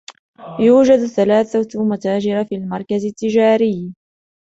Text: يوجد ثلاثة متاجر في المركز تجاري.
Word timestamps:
يوجد 0.59 1.05
ثلاثة 1.05 1.83
متاجر 1.83 2.45
في 2.45 2.55
المركز 2.55 3.13
تجاري. 3.17 3.93